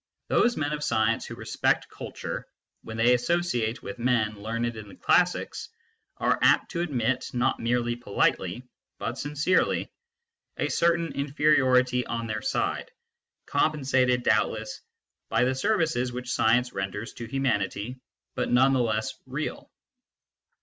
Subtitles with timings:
[0.29, 2.47] Those men of science who respect culture,
[2.81, 5.69] when they associate with men learned in the classics,
[6.17, 8.63] are apt to admit, not merely politely,
[8.97, 9.91] but sincerely,
[10.57, 12.89] a certain inferiority on their side,
[13.45, 14.81] compensated doubtless
[15.29, 17.99] by the services which science renders to humanity,
[18.33, 19.69] but none the less real.